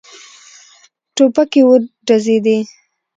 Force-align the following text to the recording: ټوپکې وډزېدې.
ټوپکې 1.15 1.61
وډزېدې. 1.67 2.57